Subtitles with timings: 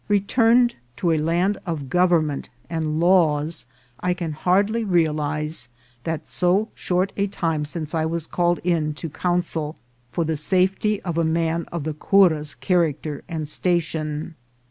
[0.07, 3.67] Re turned to a land of government and laws,
[3.99, 5.69] I can hard ly realize
[6.05, 9.75] that so short a time since I was called in to counsel
[10.11, 14.33] for the safety of a man of the cura's char acter and station.